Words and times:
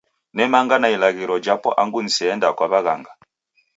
Nemanga 0.37 0.75
na 0.79 0.87
ilaghiro 0.95 1.35
japo 1.45 1.69
angu 1.81 1.99
siendaa 2.15 2.55
kwa 2.57 2.67
w'aghanga. 2.71 3.11